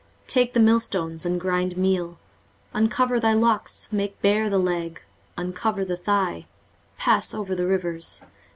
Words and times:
23:047:002 0.23 0.27
Take 0.29 0.53
the 0.55 0.59
millstones, 0.59 1.25
and 1.27 1.39
grind 1.39 1.77
meal: 1.77 2.17
uncover 2.73 3.19
thy 3.19 3.33
locks, 3.33 3.87
make 3.93 4.19
bare 4.19 4.49
the 4.49 4.57
leg, 4.57 4.99
uncover 5.37 5.85
the 5.85 5.95
thigh, 5.95 6.47
pass 6.97 7.35
over 7.35 7.53
the 7.53 7.67
rivers. 7.67 8.23